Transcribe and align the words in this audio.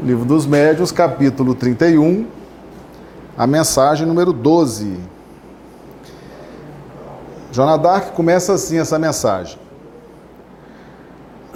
Livro 0.00 0.24
dos 0.24 0.46
Médios, 0.46 0.92
capítulo 0.92 1.56
31, 1.56 2.24
a 3.36 3.48
mensagem 3.48 4.06
número 4.06 4.32
12. 4.32 4.96
Jonadark 7.50 8.12
começa 8.12 8.52
assim 8.52 8.78
essa 8.78 8.96
mensagem. 8.96 9.58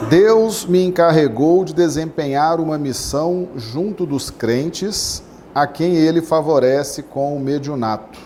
Deus 0.08 0.66
me 0.66 0.84
encarregou 0.84 1.64
de 1.64 1.72
desempenhar 1.72 2.58
uma 2.58 2.76
missão 2.76 3.46
junto 3.54 4.04
dos 4.04 4.28
crentes 4.28 5.22
a 5.54 5.64
quem 5.64 5.94
ele 5.94 6.20
favorece 6.20 7.00
com 7.04 7.36
o 7.36 7.40
mediunato. 7.40 8.18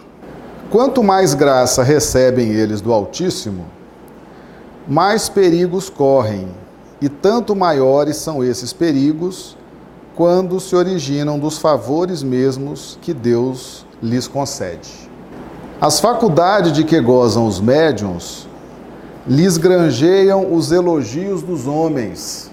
Quanto 0.71 1.03
mais 1.03 1.35
graça 1.35 1.83
recebem 1.83 2.53
eles 2.53 2.81
do 2.81 2.91
Altíssimo, 2.91 3.67
mais 4.89 5.29
perigos 5.29 5.91
correm, 5.91 6.49
e 7.03 7.09
tanto 7.11 7.55
maiores 7.55 8.17
são 8.17 8.43
esses 8.43 8.73
perigos 8.73 9.59
quando 10.17 10.59
se 10.59 10.75
originam 10.75 11.39
dos 11.39 11.59
favores 11.59 12.23
mesmos 12.23 12.99
que 13.03 13.13
Deus 13.13 13.85
lhes 14.03 14.27
concede. 14.27 14.91
As 15.79 16.01
faculdades 16.01 16.73
de 16.73 16.85
que 16.85 16.99
gozam 16.99 17.47
os 17.47 17.61
médiuns 17.61 18.49
lhes 19.27 19.59
granjeiam 19.59 20.55
os 20.55 20.73
elogios 20.73 21.43
dos 21.43 21.67
homens, 21.67 22.51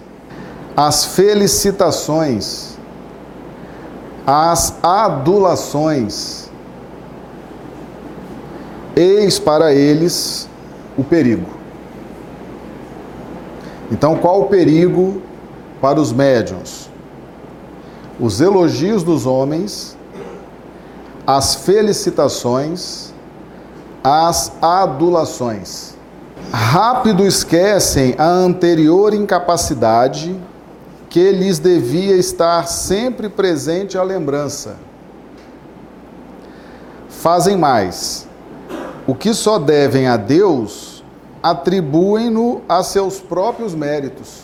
as 0.76 1.06
felicitações, 1.06 2.78
as 4.28 4.76
adulações. 4.84 6.50
Eis 8.94 9.40
para 9.40 9.73
eles 9.73 10.50
o 10.98 11.04
perigo. 11.04 11.50
Então, 13.90 14.18
qual 14.18 14.42
o 14.42 14.45
perigo 14.48 15.22
para 15.80 16.00
os 16.00 16.12
médiuns? 16.12 16.93
Os 18.20 18.40
elogios 18.40 19.03
dos 19.03 19.26
homens, 19.26 19.98
as 21.26 21.56
felicitações, 21.56 23.14
as 24.03 24.52
adulações. 24.61 25.95
Rápido 26.52 27.25
esquecem 27.25 28.14
a 28.17 28.28
anterior 28.28 29.14
incapacidade 29.14 30.39
que 31.09 31.31
lhes 31.31 31.59
devia 31.59 32.16
estar 32.16 32.67
sempre 32.67 33.30
presente 33.30 33.97
a 33.97 34.03
lembrança. 34.03 34.77
Fazem 37.08 37.58
mais. 37.58 38.27
O 39.08 39.16
que 39.16 39.33
só 39.33 39.58
devem 39.58 40.08
a 40.08 40.17
Deus 40.17 41.03
atribuem-no 41.42 42.61
a 42.67 42.83
seus 42.83 43.20
próprios 43.20 43.75
méritos. 43.75 44.44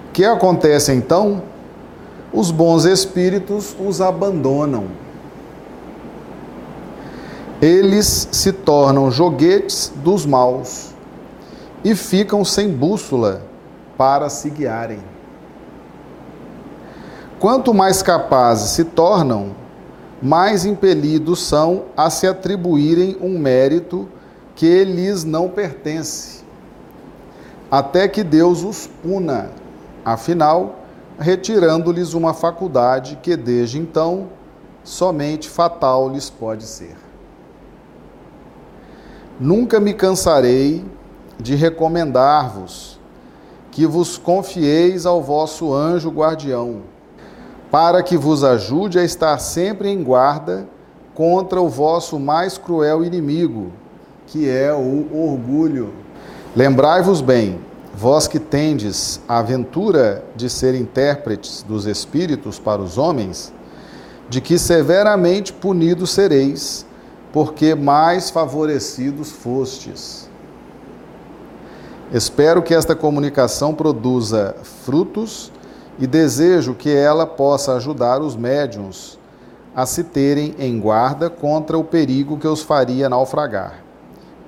que 0.11 0.25
acontece 0.25 0.93
então? 0.93 1.41
Os 2.33 2.51
bons 2.51 2.85
espíritos 2.85 3.75
os 3.79 4.01
abandonam. 4.01 4.85
Eles 7.61 8.27
se 8.31 8.51
tornam 8.51 9.11
joguetes 9.11 9.91
dos 9.97 10.25
maus 10.25 10.91
e 11.83 11.95
ficam 11.95 12.43
sem 12.43 12.69
bússola 12.69 13.43
para 13.97 14.29
se 14.29 14.49
guiarem. 14.49 14.99
Quanto 17.39 17.73
mais 17.73 18.01
capazes 18.01 18.71
se 18.71 18.83
tornam, 18.83 19.51
mais 20.21 20.65
impelidos 20.65 21.41
são 21.41 21.85
a 21.97 22.09
se 22.09 22.27
atribuírem 22.27 23.17
um 23.21 23.39
mérito 23.39 24.07
que 24.55 24.83
lhes 24.83 25.23
não 25.23 25.49
pertence, 25.49 26.43
até 27.69 28.07
que 28.07 28.23
Deus 28.23 28.63
os 28.63 28.85
puna, 28.85 29.49
afinal, 30.03 30.79
retirando-lhes 31.19 32.13
uma 32.13 32.33
faculdade 32.33 33.17
que 33.21 33.35
desde 33.35 33.79
então 33.79 34.29
somente 34.83 35.49
fatal 35.49 36.09
lhes 36.09 36.29
pode 36.29 36.63
ser. 36.63 36.95
Nunca 39.39 39.79
me 39.79 39.93
cansarei 39.93 40.85
de 41.39 41.55
recomendar-vos 41.55 42.99
que 43.71 43.85
vos 43.85 44.17
confieis 44.17 45.05
ao 45.05 45.21
vosso 45.21 45.73
anjo 45.73 46.09
guardião 46.09 46.81
para 47.71 48.03
que 48.03 48.17
vos 48.17 48.43
ajude 48.43 48.99
a 48.99 49.03
estar 49.03 49.37
sempre 49.39 49.89
em 49.89 50.03
guarda 50.03 50.67
contra 51.15 51.61
o 51.61 51.69
vosso 51.69 52.19
mais 52.19 52.57
cruel 52.57 53.03
inimigo, 53.03 53.71
que 54.27 54.49
é 54.49 54.73
o 54.73 55.07
orgulho. 55.13 55.93
Lembrai-vos 56.53 57.21
bem, 57.21 57.59
vós 57.93 58.27
que 58.27 58.39
tendes 58.39 59.19
a 59.27 59.39
aventura 59.39 60.23
de 60.35 60.49
ser 60.49 60.75
intérpretes 60.75 61.63
dos 61.63 61.85
espíritos 61.85 62.57
para 62.57 62.81
os 62.81 62.97
homens, 62.97 63.53
de 64.29 64.39
que 64.39 64.57
severamente 64.57 65.51
punidos 65.51 66.11
sereis, 66.11 66.85
porque 67.33 67.75
mais 67.75 68.29
favorecidos 68.29 69.31
fostes. 69.31 70.29
Espero 72.13 72.61
que 72.61 72.73
esta 72.73 72.95
comunicação 72.95 73.73
produza 73.73 74.55
frutos 74.83 75.51
e 75.97 76.05
desejo 76.05 76.73
que 76.73 76.89
ela 76.89 77.25
possa 77.25 77.73
ajudar 77.75 78.21
os 78.21 78.35
médiums 78.35 79.17
a 79.73 79.85
se 79.85 80.03
terem 80.03 80.53
em 80.59 80.79
guarda 80.79 81.29
contra 81.29 81.77
o 81.77 81.83
perigo 81.83 82.37
que 82.37 82.47
os 82.47 82.61
faria 82.61 83.07
naufragar. 83.07 83.81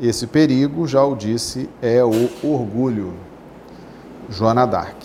Esse 0.02 0.28
perigo, 0.28 0.88
já 0.88 1.04
o 1.06 1.16
disse, 1.16 1.70
é 1.81 2.04
o 2.04 2.30
orgulho. 2.44 3.14
Joana 4.30 4.66
Dark. 4.66 4.98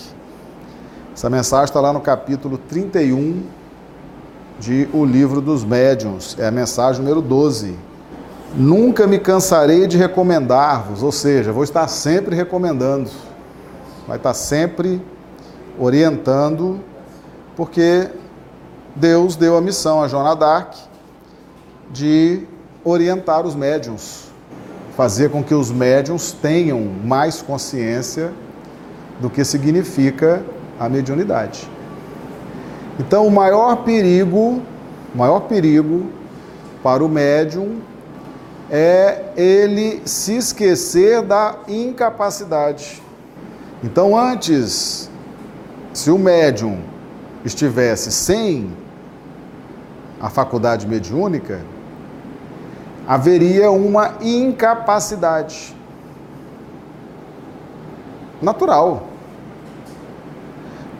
Essa 1.14 1.28
mensagem 1.28 1.64
está 1.64 1.80
lá 1.80 1.92
no 1.92 2.00
capítulo 2.00 2.58
31 2.58 3.42
de 4.58 4.88
O 4.92 5.04
Livro 5.04 5.40
dos 5.40 5.64
Médiuns, 5.64 6.36
é 6.38 6.46
a 6.46 6.50
mensagem 6.50 7.02
número 7.02 7.20
12. 7.20 7.76
Nunca 8.54 9.06
me 9.06 9.18
cansarei 9.18 9.86
de 9.86 9.96
recomendar-vos, 9.96 11.02
ou 11.02 11.12
seja, 11.12 11.52
vou 11.52 11.64
estar 11.64 11.86
sempre 11.88 12.34
recomendando, 12.34 13.10
vai 14.06 14.16
estar 14.16 14.34
sempre 14.34 15.02
orientando, 15.78 16.80
porque 17.56 18.08
Deus 18.94 19.36
deu 19.36 19.56
a 19.56 19.60
missão 19.60 20.02
a 20.02 20.08
Joana 20.08 20.34
Dark 20.34 20.74
de 21.90 22.46
orientar 22.84 23.46
os 23.46 23.54
médiums, 23.54 24.28
fazer 24.96 25.30
com 25.30 25.42
que 25.42 25.54
os 25.54 25.70
médiums 25.70 26.32
tenham 26.32 26.80
mais 26.80 27.42
consciência 27.42 28.32
do 29.20 29.28
que 29.28 29.44
significa 29.44 30.42
a 30.78 30.88
mediunidade. 30.88 31.68
Então, 32.98 33.26
o 33.26 33.30
maior 33.30 33.84
perigo, 33.84 34.62
o 35.14 35.18
maior 35.18 35.40
perigo 35.40 36.10
para 36.82 37.04
o 37.04 37.08
médium 37.08 37.80
é 38.70 39.32
ele 39.36 40.02
se 40.04 40.36
esquecer 40.36 41.22
da 41.22 41.56
incapacidade. 41.68 43.02
Então, 43.82 44.16
antes 44.16 45.08
se 45.92 46.10
o 46.10 46.18
médium 46.18 46.80
estivesse 47.44 48.12
sem 48.12 48.70
a 50.20 50.28
faculdade 50.28 50.86
mediúnica, 50.86 51.60
haveria 53.06 53.70
uma 53.70 54.14
incapacidade 54.20 55.74
natural. 58.40 59.04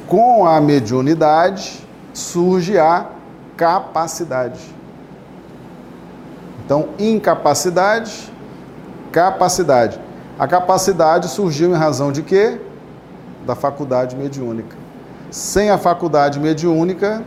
Com 0.06 0.47
a 0.47 0.60
mediunidade 0.60 1.87
surge 2.12 2.78
a 2.78 3.06
capacidade. 3.56 4.60
Então, 6.65 6.91
incapacidade, 6.99 8.32
capacidade. 9.10 10.00
A 10.38 10.47
capacidade 10.47 11.28
surgiu 11.28 11.71
em 11.71 11.75
razão 11.75 12.12
de 12.12 12.22
quê? 12.22 12.60
Da 13.47 13.55
faculdade 13.55 14.15
mediúnica. 14.16 14.76
Sem 15.31 15.70
a 15.70 15.79
faculdade 15.79 16.38
mediúnica, 16.38 17.23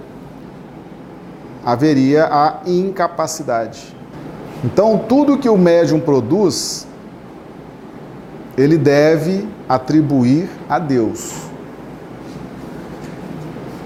haveria 1.65 2.25
a 2.25 2.61
incapacidade. 2.65 3.95
Então, 4.63 4.97
tudo 4.97 5.37
que 5.37 5.49
o 5.49 5.57
médium 5.57 5.99
produz, 5.99 6.87
ele 8.57 8.77
deve 8.77 9.47
atribuir 9.67 10.49
a 10.67 10.77
Deus. 10.77 11.33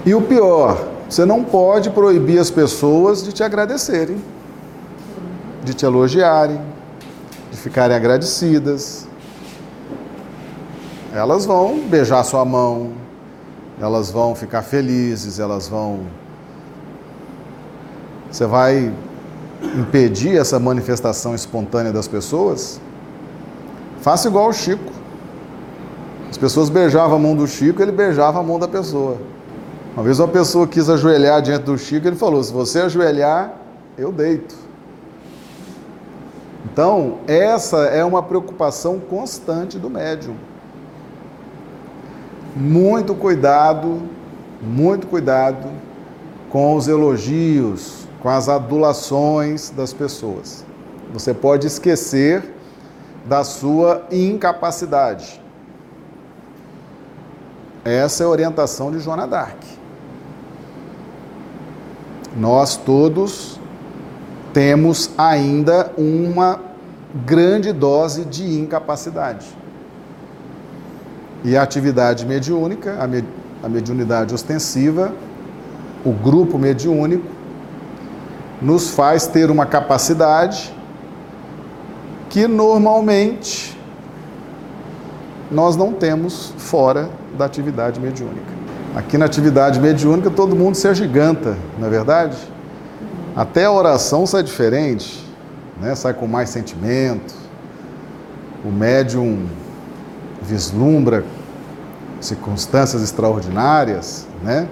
E 0.04 0.14
o 0.14 0.22
pior, 0.22 0.88
você 1.08 1.24
não 1.24 1.42
pode 1.42 1.90
proibir 1.90 2.38
as 2.38 2.50
pessoas 2.50 3.22
de 3.22 3.32
te 3.32 3.42
agradecerem, 3.42 4.22
de 5.64 5.74
te 5.74 5.84
elogiarem, 5.84 6.60
de 7.50 7.56
ficarem 7.56 7.96
agradecidas. 7.96 9.06
Elas 11.12 11.44
vão 11.44 11.80
beijar 11.80 12.22
sua 12.24 12.44
mão, 12.44 12.92
elas 13.80 14.10
vão 14.10 14.34
ficar 14.34 14.62
felizes, 14.62 15.38
elas 15.38 15.68
vão. 15.68 16.00
Você 18.30 18.46
vai 18.46 18.92
impedir 19.62 20.36
essa 20.36 20.58
manifestação 20.58 21.34
espontânea 21.34 21.92
das 21.92 22.06
pessoas? 22.06 22.80
Faça 24.06 24.28
igual 24.28 24.50
o 24.50 24.52
Chico. 24.52 24.92
As 26.30 26.38
pessoas 26.38 26.70
beijavam 26.70 27.16
a 27.16 27.18
mão 27.18 27.34
do 27.34 27.44
Chico, 27.44 27.82
ele 27.82 27.90
beijava 27.90 28.38
a 28.38 28.42
mão 28.44 28.56
da 28.56 28.68
pessoa. 28.68 29.16
Uma 29.96 30.04
vez 30.04 30.20
uma 30.20 30.28
pessoa 30.28 30.64
quis 30.64 30.88
ajoelhar 30.88 31.42
diante 31.42 31.64
do 31.64 31.76
Chico, 31.76 32.06
ele 32.06 32.14
falou: 32.14 32.40
se 32.44 32.52
você 32.52 32.82
ajoelhar, 32.82 33.54
eu 33.98 34.12
deito. 34.12 34.54
Então, 36.66 37.18
essa 37.26 37.78
é 37.78 38.04
uma 38.04 38.22
preocupação 38.22 39.00
constante 39.00 39.76
do 39.76 39.90
médium. 39.90 40.36
Muito 42.54 43.12
cuidado, 43.12 44.02
muito 44.62 45.08
cuidado 45.08 45.68
com 46.48 46.76
os 46.76 46.86
elogios, 46.86 48.06
com 48.22 48.28
as 48.28 48.48
adulações 48.48 49.70
das 49.70 49.92
pessoas. 49.92 50.64
Você 51.12 51.34
pode 51.34 51.66
esquecer 51.66 52.54
da 53.26 53.42
sua 53.42 54.06
incapacidade. 54.10 55.40
Essa 57.84 58.22
é 58.22 58.26
a 58.26 58.28
orientação 58.28 58.90
de 58.90 59.00
Joana 59.00 59.26
d'Arc. 59.26 59.56
Nós 62.36 62.76
todos 62.76 63.60
temos 64.52 65.10
ainda 65.16 65.92
uma 65.96 66.60
grande 67.24 67.72
dose 67.72 68.24
de 68.24 68.58
incapacidade. 68.60 69.46
E 71.44 71.56
a 71.56 71.62
atividade 71.62 72.26
mediúnica, 72.26 72.96
a, 72.98 73.66
a 73.66 73.68
mediunidade 73.68 74.34
ostensiva, 74.34 75.12
o 76.04 76.12
grupo 76.12 76.58
mediúnico, 76.58 77.26
nos 78.60 78.90
faz 78.90 79.26
ter 79.26 79.50
uma 79.50 79.66
capacidade 79.66 80.75
que 82.36 82.46
normalmente 82.46 83.74
nós 85.50 85.74
não 85.74 85.94
temos 85.94 86.52
fora 86.58 87.08
da 87.34 87.46
atividade 87.46 87.98
mediúnica. 87.98 88.52
Aqui 88.94 89.16
na 89.16 89.24
atividade 89.24 89.80
mediúnica 89.80 90.28
todo 90.28 90.54
mundo 90.54 90.74
se 90.74 90.86
agiganta, 90.86 91.56
não 91.78 91.86
é 91.86 91.90
verdade? 91.90 92.36
Até 93.34 93.64
a 93.64 93.72
oração 93.72 94.26
sai 94.26 94.42
diferente, 94.42 95.26
né? 95.80 95.94
sai 95.94 96.12
com 96.12 96.26
mais 96.26 96.50
sentimento. 96.50 97.34
O 98.62 98.70
médium 98.70 99.46
vislumbra 100.42 101.24
circunstâncias 102.20 103.02
extraordinárias, 103.02 104.26
né? 104.42 104.68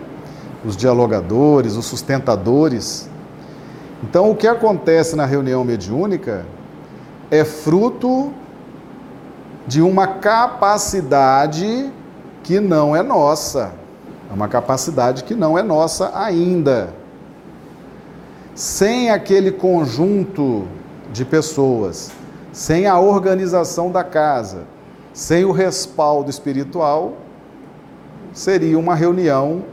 Os 0.67 0.77
dialogadores, 0.77 1.77
os 1.77 1.87
sustentadores. 1.87 3.09
Então, 4.03 4.31
o 4.31 4.37
que 4.37 4.47
acontece 4.47 5.17
na 5.17 5.25
reunião 5.25 5.65
mediúnica 5.65 6.45
é 7.31 7.45
fruto 7.45 8.33
de 9.67 9.81
uma 9.81 10.07
capacidade 10.07 11.91
que 12.43 12.61
não 12.61 12.95
é 12.95 13.03
nossa. 13.03 13.73
É 14.31 14.35
uma 14.35 14.49
capacidade 14.49 15.25
que 15.25 15.35
não 15.35 15.59
é 15.59 15.63
nossa 15.63 16.13
ainda. 16.15 16.93
Sem 18.55 19.11
aquele 19.11 19.51
conjunto 19.51 20.67
de 21.13 21.25
pessoas, 21.25 22.13
sem 22.53 22.87
a 22.87 22.99
organização 22.99 23.91
da 23.91 24.05
casa, 24.05 24.63
sem 25.13 25.45
o 25.45 25.53
respaldo 25.53 26.31
espiritual, 26.31 27.15
seria 28.33 28.79
uma 28.79 28.95
reunião 28.95 29.65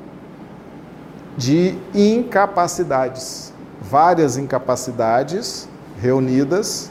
de 1.37 1.75
incapacidades. 1.93 3.53
Várias 3.81 4.37
incapacidades 4.37 5.67
reunidas 5.99 6.90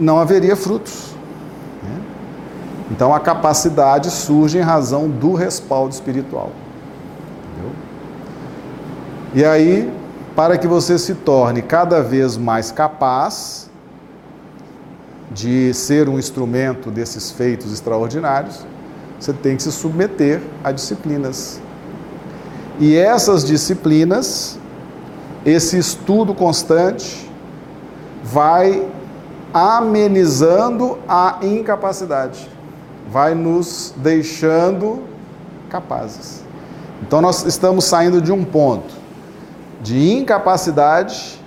não 0.00 0.18
haveria 0.18 0.56
frutos. 0.56 1.14
Né? 1.82 2.00
Então 2.90 3.14
a 3.14 3.20
capacidade 3.20 4.10
surge 4.10 4.58
em 4.58 4.62
razão 4.62 5.08
do 5.08 5.34
respaldo 5.34 5.92
espiritual. 5.92 6.52
Entendeu? 7.52 7.72
E 9.34 9.44
aí, 9.44 9.92
para 10.34 10.58
que 10.58 10.66
você 10.66 10.98
se 10.98 11.14
torne 11.14 11.62
cada 11.62 12.02
vez 12.02 12.36
mais 12.36 12.70
capaz 12.70 13.70
de 15.30 15.74
ser 15.74 16.08
um 16.08 16.18
instrumento 16.18 16.90
desses 16.90 17.30
feitos 17.30 17.72
extraordinários, 17.72 18.66
você 19.18 19.32
tem 19.32 19.56
que 19.56 19.62
se 19.62 19.72
submeter 19.72 20.40
a 20.62 20.72
disciplinas. 20.72 21.60
E 22.78 22.96
essas 22.96 23.44
disciplinas, 23.44 24.58
esse 25.44 25.78
estudo 25.78 26.34
constante, 26.34 27.30
vai 28.22 28.86
amenizando 29.56 30.98
a 31.08 31.38
incapacidade, 31.40 32.46
vai 33.10 33.34
nos 33.34 33.94
deixando 33.96 35.02
capazes. 35.70 36.44
Então 37.00 37.22
nós 37.22 37.42
estamos 37.46 37.86
saindo 37.86 38.20
de 38.20 38.30
um 38.30 38.44
ponto 38.44 38.92
de 39.80 40.12
incapacidade 40.12 41.40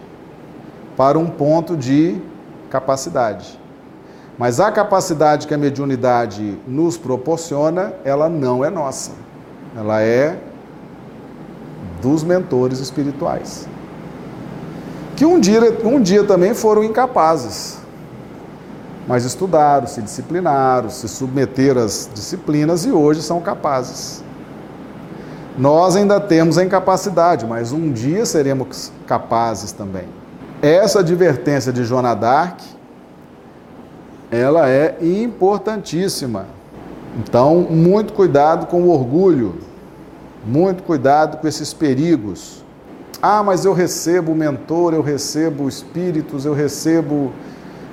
para 0.98 1.20
um 1.20 1.28
ponto 1.28 1.78
de 1.78 2.20
capacidade. 2.72 3.60
Mas 4.40 4.60
a 4.60 4.72
capacidade 4.72 5.46
que 5.46 5.54
a 5.54 5.58
mediunidade 5.58 6.58
nos 6.68 6.98
proporciona, 6.98 7.94
ela 8.04 8.28
não 8.28 8.66
é 8.66 8.72
nossa. 8.72 9.12
Ela 9.78 10.02
é 10.02 10.36
dos 12.02 12.24
mentores 12.24 12.80
espirituais. 12.80 13.68
Que 15.16 15.26
um 15.26 15.40
dia, 15.40 15.78
um 15.84 16.02
dia 16.02 16.24
também 16.24 16.56
foram 16.56 16.84
incapazes 16.84 17.80
mas 19.10 19.26
estudaram, 19.26 19.88
se 19.88 20.04
disciplinaram, 20.04 20.88
se 20.88 21.10
submeteram 21.10 21.82
às 21.82 22.08
disciplinas 22.14 22.86
e 22.86 22.92
hoje 22.92 23.24
são 23.24 23.42
capazes. 23.42 24.24
Nós 25.58 25.96
ainda 25.96 26.20
temos 26.20 26.60
a 26.60 26.64
incapacidade, 26.64 27.44
mas 27.44 27.72
um 27.72 27.92
dia 27.92 28.24
seremos 28.24 28.92
capazes 29.08 29.72
também. 29.72 30.04
Essa 30.62 31.00
advertência 31.00 31.74
de 31.74 31.84
Joana 31.84 32.14
d'Arc, 32.14 32.62
ela 34.30 34.70
é 34.70 34.96
importantíssima. 35.02 36.46
Então, 37.18 37.62
muito 37.62 38.14
cuidado 38.14 38.68
com 38.68 38.84
o 38.84 38.92
orgulho, 38.92 39.56
muito 40.46 40.84
cuidado 40.84 41.38
com 41.38 41.48
esses 41.48 41.74
perigos. 41.74 42.64
Ah, 43.20 43.42
mas 43.42 43.66
eu 43.66 43.74
recebo 43.74 44.36
mentor, 44.36 44.94
eu 44.94 45.02
recebo 45.02 45.68
espíritos, 45.68 46.46
eu 46.46 46.54
recebo 46.54 47.32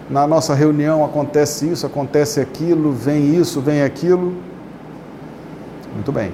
na 0.09 0.27
nossa 0.27 0.55
reunião 0.55 1.05
acontece 1.05 1.69
isso, 1.69 1.85
acontece 1.85 2.41
aquilo, 2.41 2.93
vem 2.93 3.35
isso, 3.35 3.61
vem 3.61 3.83
aquilo. 3.83 4.35
Muito 5.95 6.13
bem. 6.13 6.33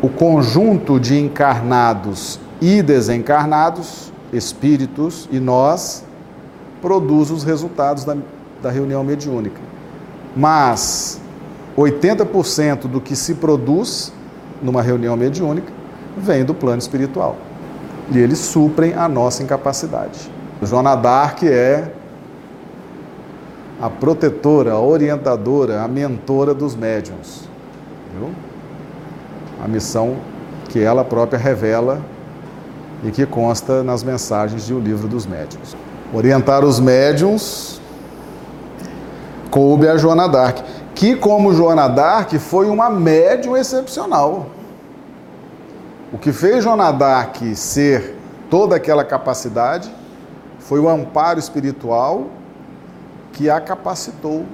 O 0.00 0.08
conjunto 0.08 1.00
de 1.00 1.18
encarnados 1.18 2.38
e 2.60 2.80
desencarnados, 2.82 4.12
espíritos 4.32 5.28
e 5.32 5.40
nós, 5.40 6.04
produz 6.80 7.30
os 7.30 7.42
resultados 7.42 8.04
da, 8.04 8.16
da 8.62 8.70
reunião 8.70 9.02
mediúnica. 9.02 9.60
Mas 10.36 11.20
80% 11.76 12.86
do 12.86 13.00
que 13.00 13.16
se 13.16 13.34
produz 13.34 14.12
numa 14.62 14.82
reunião 14.82 15.16
mediúnica 15.16 15.72
vem 16.16 16.44
do 16.44 16.54
plano 16.54 16.78
espiritual. 16.78 17.36
E 18.10 18.18
eles 18.18 18.38
suprem 18.38 18.94
a 18.94 19.08
nossa 19.08 19.42
incapacidade. 19.42 20.30
Joana 20.62 20.94
Dark 20.94 21.42
é 21.42 21.90
a 23.84 23.90
protetora, 23.90 24.72
a 24.72 24.80
orientadora, 24.80 25.82
a 25.82 25.86
mentora 25.86 26.54
dos 26.54 26.74
médiums. 26.74 27.46
Viu? 28.16 28.30
A 29.62 29.68
missão 29.68 30.16
que 30.70 30.80
ela 30.80 31.04
própria 31.04 31.38
revela 31.38 32.00
e 33.04 33.10
que 33.10 33.26
consta 33.26 33.82
nas 33.82 34.02
mensagens 34.02 34.64
de 34.64 34.72
O 34.72 34.80
Livro 34.80 35.06
dos 35.06 35.26
Médiuns. 35.26 35.76
Orientar 36.14 36.64
os 36.64 36.80
médiums 36.80 37.78
coube 39.50 39.86
a 39.86 39.98
Joana 39.98 40.30
Dark, 40.30 40.60
que 40.94 41.14
como 41.14 41.52
Joana 41.52 41.86
Dark 41.86 42.32
foi 42.38 42.70
uma 42.70 42.88
médium 42.88 43.54
excepcional. 43.54 44.46
O 46.10 46.16
que 46.16 46.32
fez 46.32 46.64
Joana 46.64 46.90
Dark 46.90 47.36
ser 47.54 48.16
toda 48.48 48.76
aquela 48.76 49.04
capacidade 49.04 49.92
foi 50.58 50.80
o 50.80 50.88
amparo 50.88 51.38
espiritual 51.38 52.28
que 53.34 53.50
a 53.50 53.60
capacitou 53.60 54.44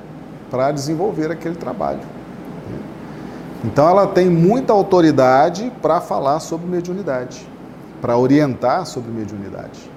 para 0.51 0.73
desenvolver 0.73 1.31
aquele 1.31 1.55
trabalho. 1.55 2.01
Então 3.65 3.89
ela 3.89 4.07
tem 4.07 4.29
muita 4.29 4.73
autoridade 4.73 5.71
para 5.83 6.01
falar 6.01 6.41
sobre 6.41 6.67
mediunidade, 6.67 7.47
para 8.01 8.17
orientar 8.17 8.87
sobre 8.87 9.13
mediunidade. 9.13 9.91